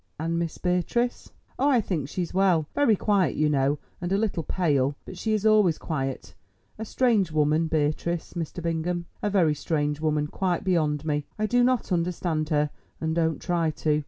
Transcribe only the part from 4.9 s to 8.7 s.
perhaps; but she is always quiet—a strange woman Beatrice, Mr.